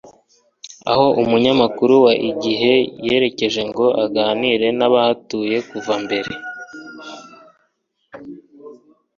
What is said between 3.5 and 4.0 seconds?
ngo